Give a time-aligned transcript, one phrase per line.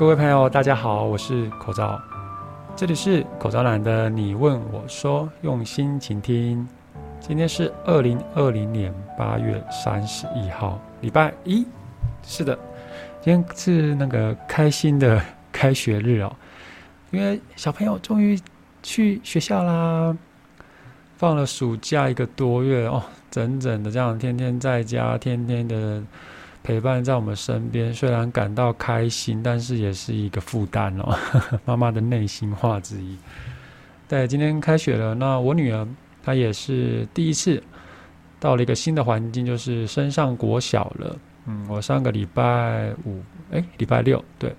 [0.00, 2.00] 各位朋友，大家好，我是口罩，
[2.74, 6.66] 这里是口罩男的你问我说，用心倾听。
[7.20, 11.66] 今天是二零二零年八月三十一号，礼拜一。
[12.22, 12.58] 是的，
[13.20, 16.34] 今天是那个开心的 开学日哦，
[17.10, 18.40] 因为小朋友终于
[18.82, 20.16] 去学校啦，
[21.18, 26.02] 放了暑假一个多月哦，整整的这样天天在家，天天的
[26.62, 27.92] 陪伴在我们身边。
[27.92, 31.16] 虽然感到开心，但是也是一个负担哦，
[31.64, 33.16] 妈妈的内心话之一。
[34.08, 35.86] 对，今天开学了，那我女儿
[36.22, 37.62] 她也是第一次
[38.38, 41.16] 到了一个新的环境，就是升上国小了。
[41.46, 44.54] 嗯，我上个礼拜五，哎，礼拜六，对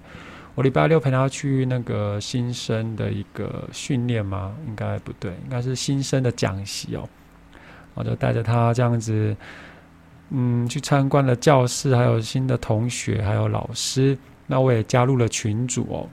[0.55, 4.55] 我礼拜六陪她去那个新生的一个训练吗？
[4.68, 7.08] 应该不对，应该是新生的讲习哦。
[7.94, 9.36] 我就带着她这样子，
[10.31, 14.17] 嗯，去参观了教室，还有新的同学，还有老师。
[14.48, 16.10] 那我也加入了群组哦。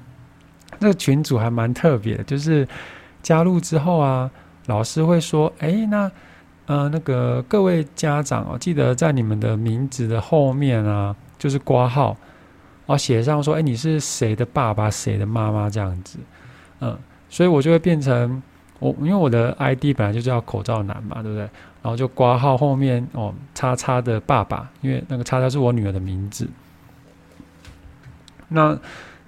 [0.78, 2.68] 那个群组还蛮特别的，就是
[3.22, 4.30] 加入之后啊，
[4.66, 6.10] 老师会说，哎，那。
[6.68, 12.14] 呃，那个各位家长哦，记得在你们的名字的后面啊，就是挂号，
[12.84, 16.18] 哦，写上说，哎，你是谁的爸爸，谁的妈妈这样子，
[16.80, 16.94] 嗯，
[17.30, 18.42] 所以我就会变成
[18.78, 21.42] 我，因为我的 ID 本来就叫口罩男嘛，对不对？
[21.82, 26.48] 然后就挂号后面哦，叉叉的爸爸，因为那个叉叉是我女儿的名字，
[28.48, 28.78] 那。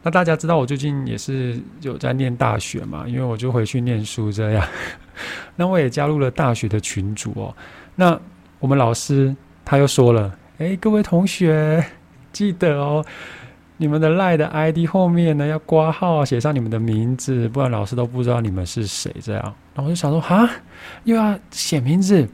[0.03, 3.05] 那大家知道我最近也是有在念大学嘛？
[3.07, 4.67] 因为我就回去念书这样。
[5.57, 7.55] 那我也加入了大学的群组哦。
[7.97, 8.19] 那
[8.61, 11.85] 我们老师他又说了：“哎，各位同学，
[12.33, 13.05] 记得哦，
[13.81, 19.43] 你们的赖的 ID 后面呢要挂号，写上你们的名字，不然老师都不知道你们是谁。”这样，
[19.75, 20.47] 然后我就想说：“哈，
[21.05, 22.29] 又要写名字？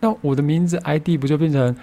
[0.00, 1.74] 那我的名字 ID 不就变成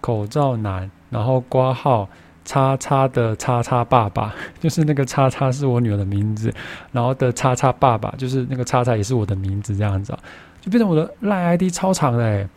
[0.00, 2.08] 口罩男，然后挂号？”
[2.44, 6.54] 叉叉的叉叉爸爸， 就是那个叉叉是我女儿的名字，
[6.92, 10.16] 然后的叉叉爸爸就是那个叉叉也是我的名字，这样子，
[10.60, 12.48] 就变成我的赖 ID 超长的哎，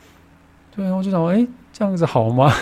[0.76, 2.54] 对，然后就想，哎，这样子好吗？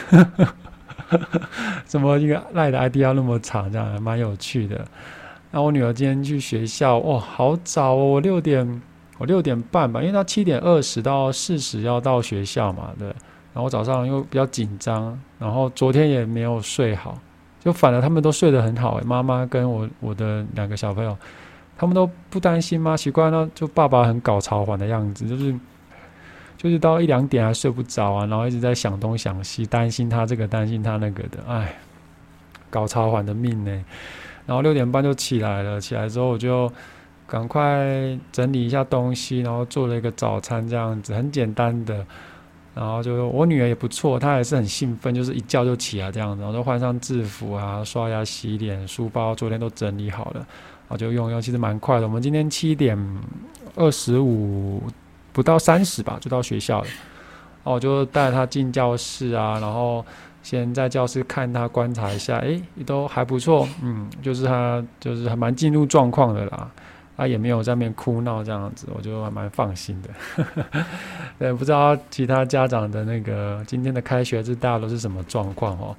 [1.85, 3.71] 怎么一个赖的 ID 要那么长？
[3.71, 4.85] 这样还蛮有趣的。
[5.51, 8.81] 那我女儿今天去学校，哇，好早哦，我六点，
[9.17, 13.07] 我六点半吧，因为她七点二十到四十要到学校嘛，对。
[13.53, 17.17] 然后早上又比较紧张，然后昨天也没有睡好，
[17.59, 19.01] 就反而他们都睡得很好。
[19.03, 21.17] 妈妈跟我我的两个小朋友，
[21.75, 22.95] 他们都不担心吗？
[22.95, 25.55] 奇怪呢，就爸爸很搞潮环的样子，就是
[26.57, 31.77] 就是到一两点还睡不着啊，然后一直在想东想西，担心他这个担心他那个的，哎，
[32.69, 33.85] 搞超环的命呢。
[34.45, 36.71] 然后六点半就起来了，起来之后我就
[37.27, 42.05] 赶快整理一下东西，然后做了一个早餐，这样子很简单的。
[42.73, 52.07] 然后就我女儿也不错，她也是很兴奋，就是一觉就起来这样子，然后就换上制服啊，刷牙、洗脸，书包昨天都整理好了，然后就用用，其实蛮快的。
[52.07, 52.97] 我们今天七点
[53.75, 54.83] 二十五
[55.37, 56.87] 不到三十吧，就到学校了。
[57.61, 60.03] 哦我就带他进教室啊，然后
[60.41, 66.67] 先在教室看他观察一下，诶，都还不错，嗯，就是他就是还蛮进入状况的啦。
[67.15, 70.09] 他也没有在面哭闹这样子，我就还蛮放心的。
[71.37, 75.95] 对，不知道其他家长的那个今天的开学日大家都是什么状况哦？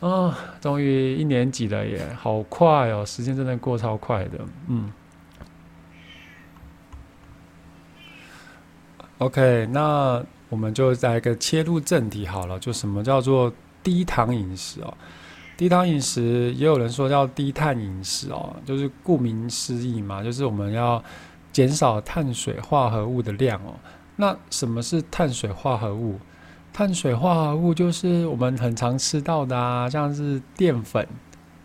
[0.00, 4.40] 啊，终于一年级了耶，好快哦，时间真的过超快的。
[4.66, 4.92] 嗯。
[9.22, 14.92] OK，那我们就来一个切入正题好了，就什么叫做低糖饮食哦？
[15.56, 21.00] 低糖饮食也有人说叫低碳饮食哦，就是顾名思义嘛，就是我们要
[21.52, 23.74] 减少碳水化合物的量哦。
[24.16, 26.18] 那什么是碳水化合物？
[26.72, 31.06] 碳水化合物就是我们很常吃到的啊，像是淀粉。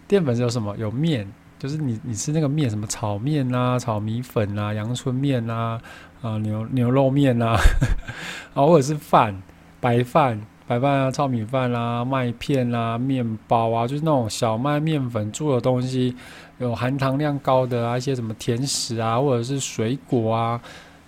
[0.08, 0.78] 淀粉是有什么？
[0.78, 1.28] 有面，
[1.60, 5.82] 就是你你吃那个面，什么炒面啊、炒米粉啊、阳春面啊、
[6.22, 7.58] 啊牛牛肉面啊，
[8.54, 9.42] 啊或者是饭，
[9.80, 10.42] 白饭。
[10.68, 16.14] 白饭啊、糙米饭啦、麦片啦、面包啊，就是那种小麦面粉做的东西，
[16.58, 20.60] 有含糖量高的啊，一些什么甜食啊，或者是水果啊，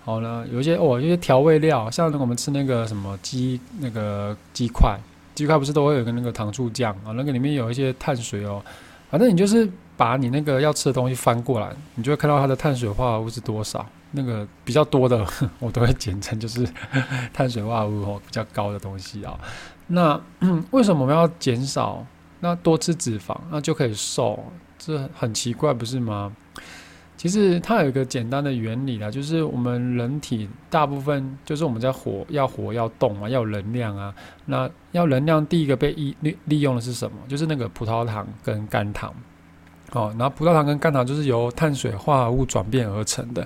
[0.06, 4.98] 好了，有一些哦，一些调味料，像我们吃那个什么鸡那个鸡块，
[5.36, 8.63] 鸡块不是都会有个那个糖醋酱啊，那个里面有一些碳水哦，
[9.10, 13.86] 反正你就是把你那个要吃的东西翻过来，你就会看到它的碳水化合物是多少。
[14.12, 15.24] 那个比较多的，
[15.60, 16.68] 我都会简称就是
[17.32, 19.40] 碳水化合物哦，比较高的东西啊。
[19.88, 20.20] 那
[20.72, 22.04] 为什么我们要减少？
[22.40, 24.44] 那多吃脂肪，那就可以瘦？
[24.80, 26.32] 这很奇怪，不是吗？
[27.19, 34.16] 其实它有一个简单的原理啦，就是我们人体大部分就是我们在活要活要动嘛，要有能量啊。
[34.45, 37.18] 那要能量，第一个被利利利用的是什么？
[37.27, 39.13] 就是那个葡萄糖跟甘糖。
[39.92, 43.45] 哦，然后葡萄糖跟甘糖就是由碳水化合物转变而成的，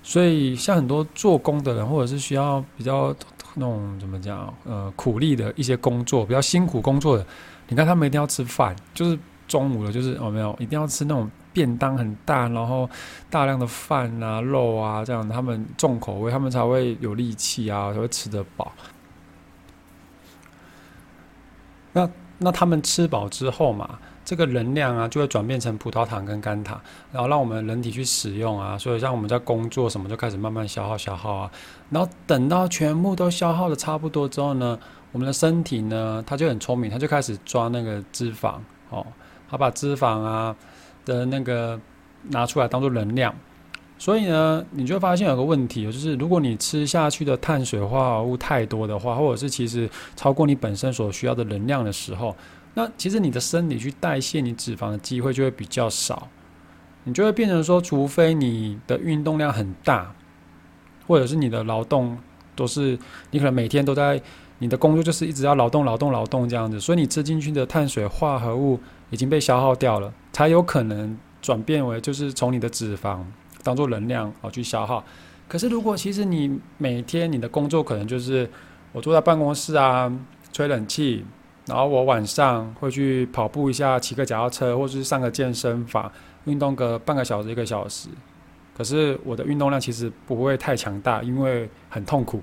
[0.00, 3.12] 所以像很多做工的人，或者是需要比较
[3.54, 7.26] 那种怎么讲，呃，苦力的一些工作，比较辛苦工作的，
[7.66, 9.18] 你看他们一定要吃饭，就是
[9.48, 11.28] 中午了，就是哦没有，一定要吃那种
[11.58, 12.88] 便当很大，然后
[13.28, 18.72] 大量的饭啊、肉啊这样，他们重口味，他们才会有力气啊，才会吃得饱。
[21.92, 22.08] 那
[22.38, 23.98] 那他们吃饱之后嘛？
[24.24, 28.78] 这个能量啊，就会转变成葡萄糖跟甘糖，然后让我们人体去使用啊。
[28.78, 31.50] 所以像我们在工作什么，就开始慢慢消耗消耗啊。
[31.90, 34.78] 然后等到全部都消耗的差不多之后呢，
[35.12, 38.56] 我们的身体呢，它就很聪明，它就开始抓那个脂肪
[38.90, 39.06] 哦，
[39.50, 40.54] 它把脂肪啊
[41.08, 41.80] 的那个
[42.28, 43.34] 拿出来当做能量。
[43.98, 52.36] 所以呢，你就会发现有个问题，就是如果你吃下去的碳水化合物太多的话，或者是其实超过你本身所需要的能量的时候。
[52.74, 56.28] 那其实你的身体去代谢你脂肪的机会就会比较少，
[57.02, 60.14] 你就会变成说，除非你的运动量很大，
[61.08, 62.16] 或者是你的劳动
[62.54, 62.96] 都是
[63.32, 64.22] 你可能每天都在
[64.58, 68.78] 你的工作就是一直要劳动劳动劳动这样子，所以你吃进去的碳水化合物
[69.10, 73.20] 已经被消耗掉了，才有可能转变为就是从你的脂肪
[73.62, 75.04] 当做能量哦去消耗。
[75.46, 78.48] 可是如果其实你每天你的工作可能就是
[78.92, 80.12] 我坐在办公室啊，
[80.52, 81.24] 吹冷气。
[81.66, 86.10] 然后我晚上会去跑步一下，骑个脚踏车，或者是上个健身房，
[86.46, 88.08] 运动个半个小时一个小时。
[88.74, 92.42] 可是我的运动量其实不会太强大，因为很痛苦。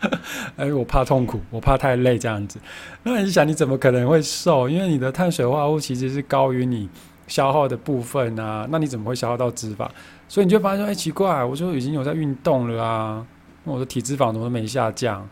[0.56, 2.58] 哎，我怕痛苦，我怕太累这样子。
[3.02, 4.68] 那你想，你怎么可能会瘦？
[4.68, 6.88] 因为你的碳水化合物其实是高于你
[7.26, 8.66] 消耗的部分啊。
[8.70, 9.88] 那你怎么会消耗到脂肪？
[10.28, 13.26] 所以你就发现说，哎，奇怪，我就已经有在运动了啊，
[13.64, 15.28] 我的体脂肪怎么没下降？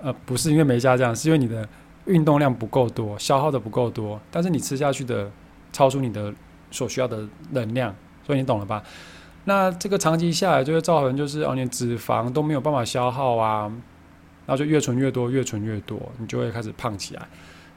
[0.00, 1.68] 呃，不是因为没下降，是因为你的
[2.06, 5.28] 运动量不够多，消耗的不够多，但是你吃下去的
[5.72, 6.32] 超出你的
[6.70, 7.92] 所需要的能量，
[8.24, 8.80] 所以你懂了吧？
[9.48, 13.62] 那这个长期下来就会造成，就是哦，你脂肪都没有办法消耗啊，
[14.44, 17.26] 然后就越存越多，越存越多，你就会开始胖起来。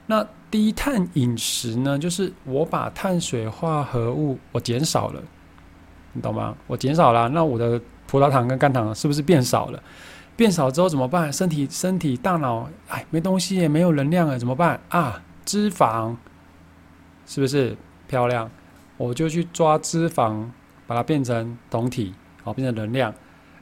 [0.05, 5.21] 那低碳饮食呢，就是我把碳水化合物我减少了，
[6.11, 6.53] 你懂吗？
[6.67, 9.81] 我减少了，那我的葡萄糖跟甘糖是不是变少了？
[10.35, 11.31] 变少之后怎么办？
[11.31, 15.21] 身体、身体、大脑，哎，没东西，也没有能量了，怎么办啊？
[15.45, 16.17] 脂肪，
[17.25, 17.77] 是不是
[18.09, 18.51] 漂亮？
[18.97, 20.43] 我就去抓脂肪，
[20.91, 23.13] 把它变成酮体，好，变成能量。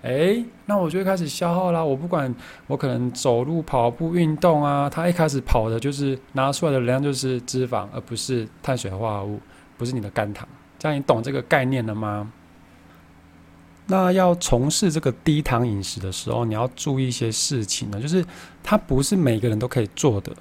[0.01, 1.83] 哎，那我就会开始消耗啦。
[1.83, 2.33] 我不管，
[2.65, 9.39] 我可能走路、跑步、运动啊，它一开始跑的就是拿出来的能量就是脂肪，而不是碳水化合物，
[9.77, 10.47] 不是你的肝糖。
[10.79, 12.31] 这样你懂这个概念了吗？
[13.85, 18.25] 那要从事这个低糖饮食的时候，你要注意一些事情呢，就是
[18.63, 20.35] 它不是每个人都可以做的，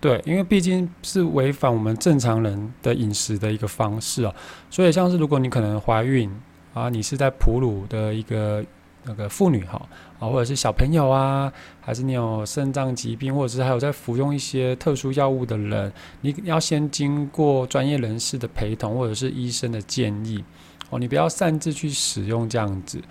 [0.00, 4.32] 对，因为毕竟是违反我们正常人的饮食的一个方式啊。
[4.70, 6.30] 所以像是如果你可能怀孕
[6.72, 8.64] 啊，你是在哺乳的一个
[9.02, 9.80] 那个妇女哈
[10.20, 20.44] 啊，或者是小朋友啊，还是你有肾脏疾病，或者是还有在服用一些特殊药物的人，你要先经过专业人士的陪同，或者是医生的建议。
[20.90, 23.02] 哦，你不要擅自去使用这样子。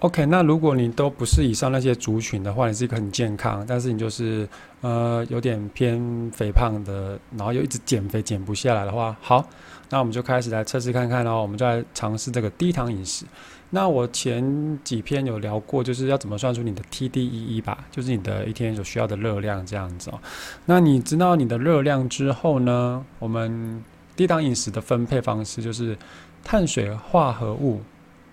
[0.00, 4.48] OK，那如果你都不是以上那些族群的话，你是一个很健康，但是你就是
[4.80, 9.46] 呃有点偏肥胖的，然后又一直减肥减不下来的话，好，
[9.90, 11.42] 那我们就开始来测试看看哦。
[11.42, 13.26] 我们就来尝试这个低糖饮食。
[13.70, 20.18] 那我前几篇有聊过，就是要怎么算出你的 TDEE 吧，就是你的一天所需要的热量这样子哦。
[20.64, 23.82] 那你知道你的热量之后呢，我们。
[24.16, 25.96] 低糖饮食的分配方式就是
[26.44, 27.80] 碳水化合物，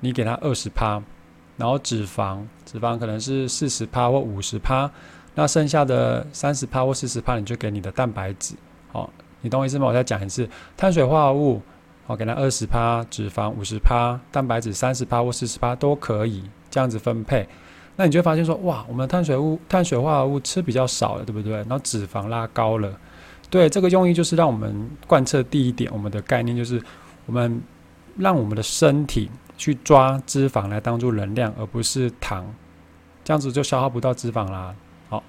[0.01, 1.01] 你给它二十趴，
[1.57, 4.89] 然后脂肪，脂肪可能是四十趴或五十趴，
[5.35, 8.55] 那剩下的三十趴或四十趴，你就给你的蛋白质。
[8.91, 9.09] 好，
[9.41, 9.87] 你懂我意思吗？
[9.87, 10.47] 我再讲一次，
[10.77, 11.61] 碳水化合物，
[12.05, 17.47] 好，给它二十趴，脂肪五十趴，蛋白质三十趴或四十趴都可以这样子分配。
[17.95, 21.53] 那你就会发现说，哇，我们的碳水物、碳水化合物吃比较少了，对不对？
[21.53, 22.95] 然后脂肪拉高了。
[23.49, 26.79] 对这个用意就是让我们贯彻第一点，我们的概念就是
[27.25, 27.59] 我们
[28.17, 32.53] 让我们的身体去抓脂肪来当做能量，而不是糖，
[33.23, 34.73] 这样子就消耗不到脂肪啦。
[35.09, 35.23] 好，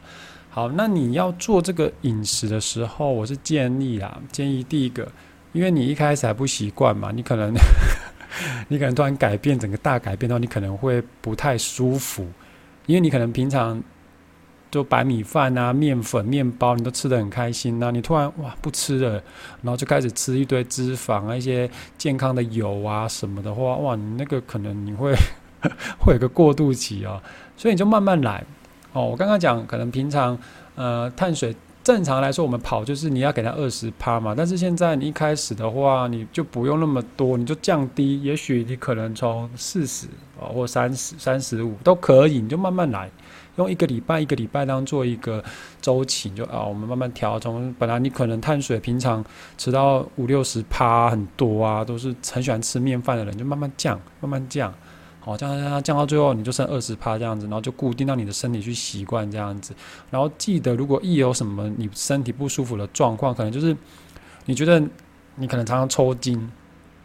[0.50, 5.10] 好，那你要做这个饮食的时候，我是建议啊，建议第一个，
[5.52, 7.52] 因为你一开始还不习惯嘛，你可能
[8.68, 12.28] 你可能突然改变整个大改变的话，你可能会不太舒服，
[12.86, 13.82] 因为你可能平常。
[14.70, 17.78] 就白米饭啊、面粉、面包，你都吃的很开心。
[17.78, 19.12] 那你突然哇不吃了，
[19.62, 25.14] 然后就开始吃一堆脂肪啊、一些健康的油啊什么的话，哇，你那个可能你会
[25.98, 27.22] 会有个过渡期啊。
[27.56, 28.44] 所以你就慢慢来
[28.92, 29.04] 哦。
[29.04, 30.38] 我刚刚讲，可能平常
[30.76, 31.54] 呃碳水
[31.84, 40.06] 正常来说，我们跑就是你要给它二十趴嘛，但是现在你一开始的话，你就不用那么多，你就降低，也许你可能从四十
[40.38, 43.10] 啊或三十、三十五都可以，你就慢慢来，
[43.56, 45.42] 用一个礼拜一个礼拜当做一个
[45.80, 49.24] 周期，就啊我们慢慢调，从本来你可能碳水平常
[49.56, 54.74] 吃到五六十趴很多啊，都是很喜欢吃面饭的人，就慢慢降，慢慢降。
[55.24, 59.74] 哦，降降降降到最后，你就剩二十趴这样子，然后就固定到你的身体去习惯这样子。
[60.10, 63.76] 然后记得，如果一有什么你身体不舒服的状况，可能就是
[64.46, 64.82] 你觉得
[65.34, 66.50] 你可能常常抽筋、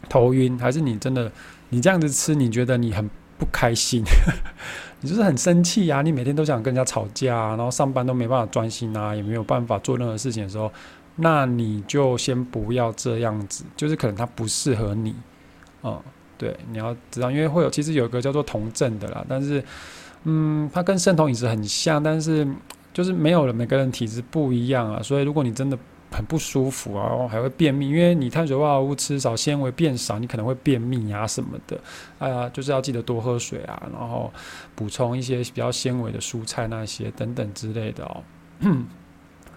[0.08, 1.30] 头晕，还是你真的
[1.70, 4.04] 你这样子吃，你觉得你很不开心，
[5.02, 10.72] 你就是很生气呀，你每天都想跟人家吵架，然后上班都没办法专心啊，也没有办法做任何事情的时候，
[11.18, 15.14] 那你就先不要这样子，就是可能它不适合你，
[15.84, 16.00] 嗯。
[16.38, 19.64] 对，你要知道，因为会有其实有一个叫做酮症的啦，但是，
[20.24, 22.48] 嗯，它跟生酮饮食很像，但是
[22.94, 25.78] 就是没有了每个人体质不一样啊，所以如果你真的
[26.12, 31.80] 很不舒服啊，然后还会便秘，因为你碳水化合物吃少，纤维变少，你可能会便秘啊什么的，
[32.20, 34.32] 哎呀，就是要记得多喝水啊，然后
[34.76, 38.24] 补充一些比较纤维的蔬菜那些等等之类的哦。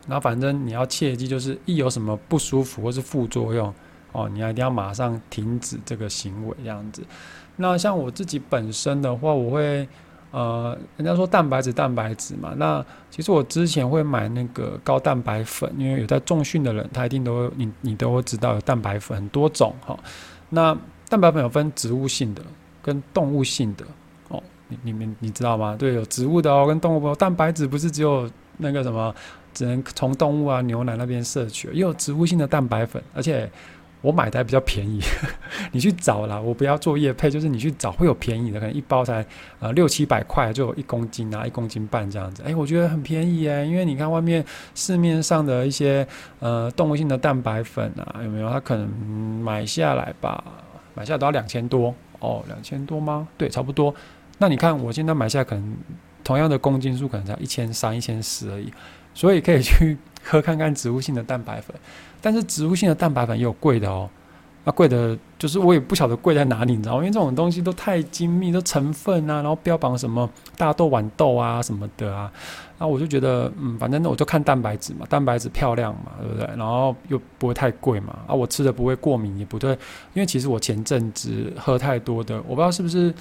[0.08, 3.74] 然后反正你要切记，就是一有什么不舒服或是副作用。
[4.16, 7.04] 哦，你要一定要马上停止这个行为，这样子。
[7.56, 9.86] 那像我自己本身的话，我会
[10.30, 12.54] 呃，人家说蛋白质蛋白质嘛。
[12.56, 19.98] 那其实我之前会买那个高蛋白粉，因为有在重训的人，他一定都你你都会知道有蛋白粉很多种哈。
[20.48, 20.74] 那
[21.10, 22.42] 蛋白粉有分植物性的
[22.82, 23.84] 跟动物性的
[24.28, 25.76] 哦，你你们你知道吗？
[25.78, 27.14] 对，有植物的哦，跟动物。
[27.16, 29.14] 蛋白质不是只有那个什么，
[29.52, 33.50] 只能从动物啊牛奶那边摄取，也有植物性的蛋白粉，而且。
[34.02, 35.00] 我买的还比较便宜，
[35.72, 39.24] 你去找啦，我不要做业配，就是你去找会有便宜的，可能一包才
[39.58, 42.42] 呃六七百块就有一公斤啊，一公斤半这样子。
[42.44, 46.06] 哎，我觉得很便宜哎，因为你看外面市面上的一些
[46.38, 48.50] 呃动物性的蛋白粉啊，有没有？
[48.50, 50.44] 它可能买下来吧，
[50.94, 53.26] 买下来都要两千多哦，两千多吗？
[53.36, 53.92] 对，差不多。
[54.38, 55.76] 那你看我现在买下来，可能
[56.22, 58.72] 同样的公斤数可能才一千三、一千四而已，
[59.16, 61.74] 所以可以去 喝看看植物性的蛋白粉。
[62.20, 64.08] 但是植物性的蛋白粉也有贵的哦，
[64.64, 66.98] 那贵的就是我也不晓得贵在哪里，你知道吗？
[66.98, 72.30] 因为这种东西都太精密，都成分啊，然后标榜什么大豆、豌豆啊什么的啊，
[72.78, 76.46] 那我就觉得，嗯，反正那我就看蛋白质嘛，蛋白质漂亮嘛，对不对？
[76.56, 79.70] 然后又不会太贵嘛，啊，我吃的不会过敏，也不对，
[80.14, 83.14] 因为其实我前阵子喝太多的，我不知道是不是。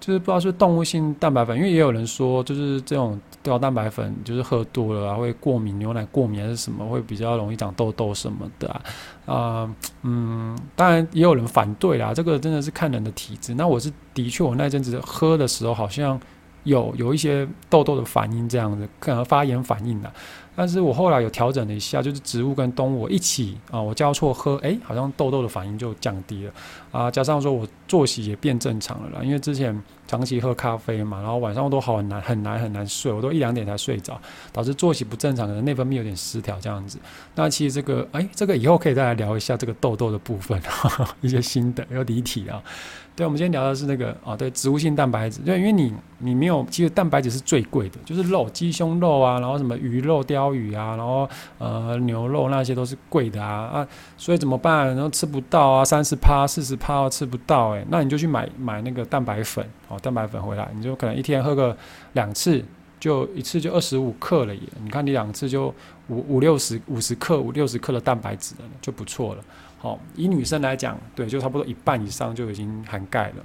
[0.00, 8.80] 就是不知道是动物性蛋白粉，因为也有人说，就是这种高蛋白粉，就是喝多了啊会过敏，牛奶过敏还是什么，会比较容易长痘痘什么的
[9.26, 9.70] 啊。
[10.02, 13.54] 嗯，当然也有人反对啦，这个真的是看人的体质。
[13.54, 16.18] 那我是的确，我那阵子喝的时候好像
[16.64, 20.10] 有有一些痘痘的反应，这样子可能发炎反应的。
[20.60, 26.52] 但是我后来有调整了一下，就是植物跟动物一起啊，我交错喝，哎，好像痘痘的反应就降低了
[26.92, 27.10] 啊。
[27.10, 34.20] 加上说我作息也变正常了啦，因为之前长期喝咖啡嘛，然后晚上我都好难很难很难睡，我都一两点才睡着，
[34.52, 36.98] 导致作息不正常，可能内分泌有点失调这样子。
[37.36, 40.60] 那其实这个，哎，这个以后可以再来聊一下这个痘痘的部分，
[41.22, 42.62] 一些新的要离体啊。
[43.16, 45.40] 对，我们今天聊的是那个啊，对，植物性蛋白质。
[45.40, 51.28] 对，因为你你没有，其实蛋白质是最贵的，就是肉，鸡胸肉啊，然后什么鱼肉、鲷鱼啊，然后
[51.58, 54.86] 呃牛肉那些都是贵的啊啊，所以怎么办？
[54.88, 61.76] 然后吃不到啊，三十趴、四十趴吃不到，哎，那你就去买买那个蛋白粉哦，蛋白粉回来，你就可能一天喝个
[62.12, 62.64] 两次，
[62.98, 64.62] 就一次就二十五克了耶。
[64.82, 65.74] 你看你两次就
[66.08, 69.44] 五五六十五十克五六十克的蛋白质了，就不错了。
[69.78, 73.36] 好，以女生来讲，对，就差不多一半以上就已经涵盖了。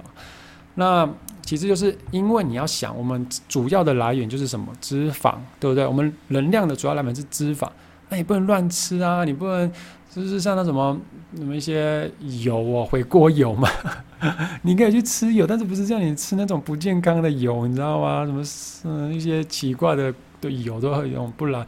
[0.74, 1.08] 那
[1.46, 5.86] 其实就是因为你要想，我们主要的来源就是什么脂肪，对不对？
[5.86, 7.66] 我们能量的主要来源是脂肪，
[8.10, 9.72] 那你不能乱吃啊，你不能
[10.14, 10.98] 就是像那什么
[11.36, 12.10] 什么一些
[12.42, 13.68] 油哦，回锅油嘛，
[14.62, 18.26] 你可以去吃油，但是不是叫你吃那种不健康的油，你知道吗？
[18.26, 18.42] 什么
[18.84, 21.64] 嗯一些奇怪的的油都会用，不然。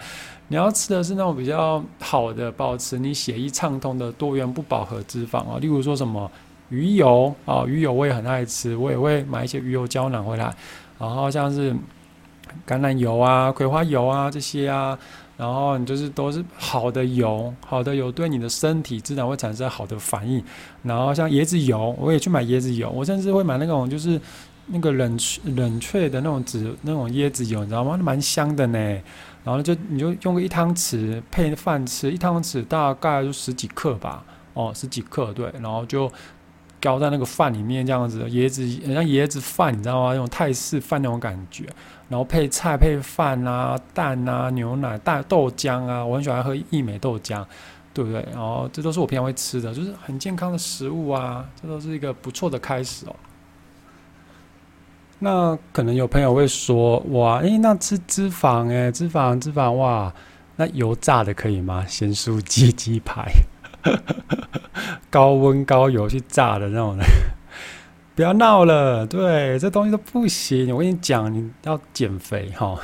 [0.51, 6.31] 你要吃的是那种比较好的，保持你血液畅通的多元不饱和脂肪啊，例如说什么
[6.71, 10.55] 鱼油啊，鱼油我也很爱吃，我也会买一些鱼油胶囊回来，
[10.99, 11.73] 然后像是
[12.67, 14.99] 橄榄油啊、葵花油啊这些啊，
[15.37, 20.43] 然后你就是都是好的油，好的油对你的身体自然会产生好的反应，
[20.83, 24.21] 然后像椰子油，我也去买椰子油，我甚至会买那种就是
[24.67, 27.97] 那个冷冷却的那种紫那种椰子油，你知道吗？
[27.97, 29.01] 蛮香的呢。
[29.45, 34.23] 然后就你就用个一汤匙配饭吃，一汤匙大概就十几克吧，
[34.53, 36.11] 哦，十几克对，然后就
[36.81, 40.11] 浇在那个饭里面，这样子椰子，像椰子饭，你知道吗？
[40.13, 41.65] 那种泰式饭那种感觉，
[42.09, 47.45] 然后配菜配饭啊，蛋啊，牛奶、大豆浆啊，我很喜欢喝益美豆浆，
[47.93, 48.25] 对不对？
[48.33, 53.17] 然后这都是我平常会吃的，就是很健康的食物啊，这都是一个不错的开始哦。
[55.21, 60.15] 那可能有朋友会说，哇，诶，那吃脂肪，诶，脂肪，脂肪，哇，
[60.55, 61.85] 那油炸的可以吗？
[61.87, 63.29] 咸酥鸡、鸡排。
[65.11, 67.05] 高温高油去炸的那种的，
[68.15, 69.07] 不要闹了。
[69.07, 70.75] 对，这东西都不行。
[70.75, 72.79] 我跟你讲，你要减肥哈。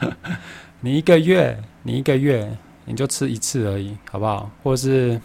[0.80, 4.50] 你一个月，你一个月你就吃一次而已，好不好？
[4.62, 5.20] 或者是，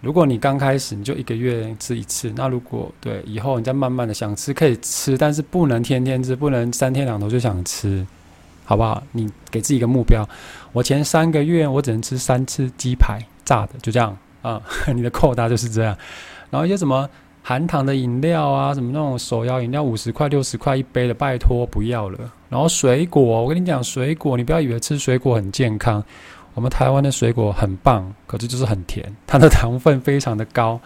[0.00, 8.06] 如果你刚开始你就一个月吃一次，那如果对以后你再慢慢的想吃可以吃，但是不能天天吃，不能三天两头就想吃，
[8.64, 9.02] 好不好？
[9.12, 10.28] 你给自己一个目标，
[10.72, 13.18] 我前三个月我只能吃三次鸡排。
[13.44, 14.58] 炸的就这样啊，
[14.96, 15.94] 你的扣搭就是这样。
[16.48, 17.06] 然后一些什么
[17.42, 22.18] 含糖的饮料啊，什么那种手摇饮料五十块六十块一杯的，拜托不要了。
[22.48, 26.02] 然后水果，我跟你讲，水果你不要以为吃水果很健康，
[26.54, 30.80] 我们台湾的水果很棒，可是就是很甜，它的糖分非常的高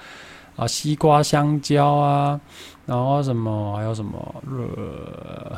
[0.56, 0.66] 啊。
[0.66, 2.40] 西瓜、香蕉啊，
[2.86, 5.56] 然后什么还有什么呃，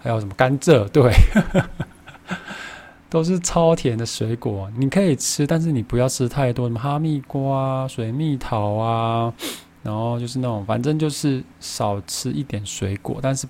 [0.00, 1.12] 还有什么甘蔗，对。
[3.10, 9.34] 都是超甜的水果，你可以吃，但是你不要吃太多，什么哈密瓜、水蜜桃啊，
[9.82, 13.48] 然后就是那种，反正就是少吃一点水果，但是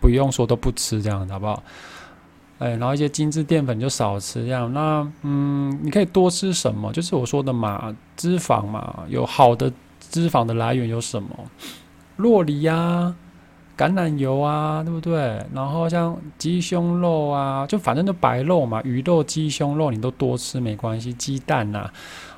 [0.00, 1.62] 不用说都不吃这样，好不好？
[2.58, 4.72] 哎，然后一些精致淀粉就少吃这样。
[4.72, 6.92] 那嗯，你可以多吃什么？
[6.92, 11.28] 就是我说的嘛，脂肪嘛，有好的脂肪的来源有什么？
[12.16, 13.14] 洛梨呀。
[13.76, 15.44] 橄榄油啊，对不对？
[15.52, 21.12] 然后像鸡胸肉啊，就反正就白肉嘛，鱼肉、鸡胸肉你都多吃没关系。
[21.12, 21.90] 鸡蛋呐，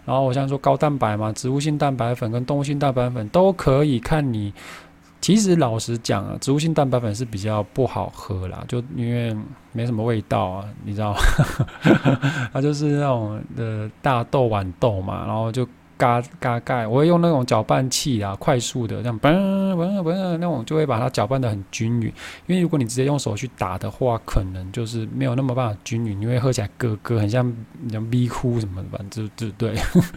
[0.05, 4.01] 然后我像说高蛋白嘛，植物性蛋白粉跟动物性蛋白粉都可以。
[4.01, 4.53] 看你，
[5.21, 9.37] 其实老实讲啊，植物性蛋白粉是比较不好喝啦，就因为
[9.73, 11.21] 没什么味道啊，你知道吗？
[12.53, 15.67] 它就是那种的大豆豌豆嘛，然后就。
[15.99, 19.35] 嘎嘎盖，我会用那种搅拌器啊，快速的这样嘣
[19.75, 22.07] 嘣嘣那种，就会把它搅拌的很均匀。
[22.47, 27.53] 因为如果你直接用手去打的话，可能就是没有那么办法均匀，因为喝起来咯咯，很像
[27.91, 29.75] 像咪哭什么的，反正就对。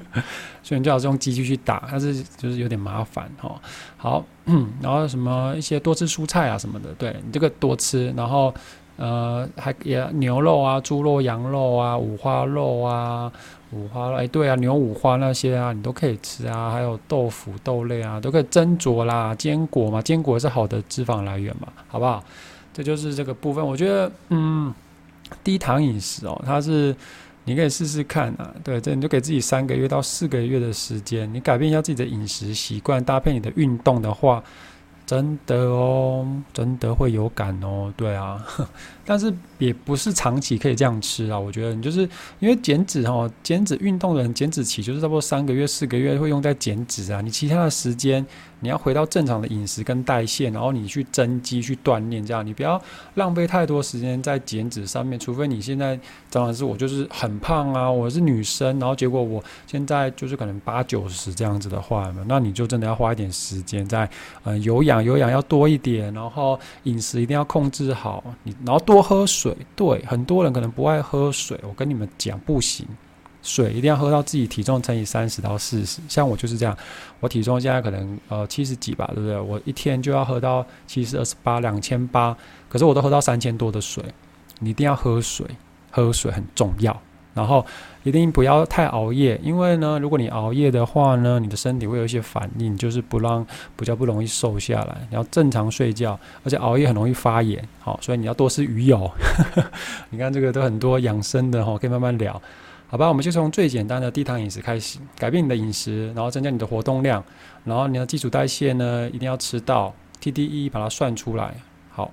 [0.62, 3.60] 所以你最好是用机器去打，但是就是有点麻烦哈。
[3.98, 4.24] 好，
[4.82, 8.54] 然后什么一些多吃蔬菜啊什么的，对你这个多吃，然后
[8.98, 13.32] 呃还也牛肉啊、猪肉、羊肉啊、五花肉啊。
[13.72, 16.72] 五花哎，对啊，牛五花那些啊，你都可以吃啊。
[16.72, 19.34] 还有豆腐、豆类啊，都可以蒸煮啦。
[19.36, 22.24] 坚果嘛，坚果是好的脂肪来源嘛，好不好？
[22.74, 23.66] 这就是这个部分。
[23.66, 24.74] 我觉得，嗯，
[25.44, 26.96] 低糖饮食哦，它是
[27.46, 28.54] 你可以试试看啊。
[28.64, 34.44] 对，这你就给自己三个月到四个月的时间，你改变一下自己的饮食习惯，搭配你的运动的话。
[35.04, 38.42] 真的哦，真的会有感哦，对啊，
[39.06, 41.40] 但是也不是长期可以这样吃啊。
[41.40, 42.02] 我觉得你就是
[42.40, 47.22] 因为减脂哦，减脂运动的人减脂期就是差不多三个月、四个月会用在减脂啊。
[47.22, 48.26] 你其他的时间。
[48.64, 52.80] 你要回到正常的饮食跟代谢，然后你去增肌、去锻炼，这样你不要
[53.16, 55.20] 浪费太多时间在减脂上面。
[55.20, 64.08] 除非你现在张老师我就是很胖啊，我是女生，然后结果我现在就是可能八九十这样子的话，那你就真的要花一点时间在
[64.44, 69.56] 呃有氧，有氧要多一点，然后饮食一定要控制好，你然后多喝水。
[69.76, 72.88] 对，很多人可能不爱喝水，我跟你们讲不行。
[73.44, 76.78] 水一定要喝到自己体重乘以三十到四十，像我就是这样，
[77.20, 79.40] 我体重现在可能呃七十几吧，对不对？
[79.40, 82.38] 我一天就要喝到七十二十八两千八，
[82.70, 84.04] 可是我都喝到三千多的水。
[84.60, 85.44] 你一定要喝水，
[85.90, 87.02] 喝水很重要。
[87.34, 87.66] 然后
[88.04, 93.46] 一定不要太熬夜，因为呢，如果你熬夜的话呢，你的身体会有一些反应，就是不让
[93.78, 94.98] 比较不容易瘦下来。
[95.10, 97.66] 你要正常睡觉，而且熬夜很容易发炎。
[97.80, 99.10] 好，所以你要多吃鱼油。
[100.12, 102.42] 你看这个都很多养生的哈，可以慢慢聊。
[102.88, 107.24] 好吧，我们就从最简单的低糖饮食开始，改变你的饮食，然后增加你的活动量，
[107.64, 111.56] 然后你的基础代谢呢，一定要吃到 TDE，把它算出来。
[111.90, 112.12] 好，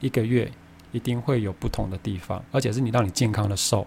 [0.00, 0.50] 一个月
[0.92, 3.86] 一定会有不同的地方，而且是你让你健康的瘦，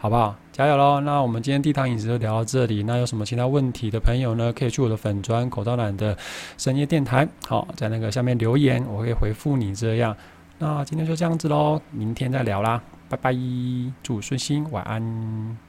[0.00, 0.34] 好不好？
[0.52, 1.00] 加油喽！
[1.00, 2.84] 那我们今天地摊饮食就聊到这里。
[2.84, 4.52] 那有什么其他问题的朋友呢？
[4.52, 6.16] 可以去我的粉砖口罩男的
[6.56, 9.74] 深夜电台，好，在那个下面留言，我会回复你。
[9.74, 10.16] 这样，
[10.58, 13.34] 那今天就这样子喽，明天再聊啦，拜拜，
[14.02, 15.67] 祝顺心，晚安。